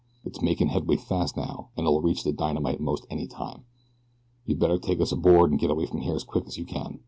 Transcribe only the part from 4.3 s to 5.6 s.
You'd better take us aboard, an'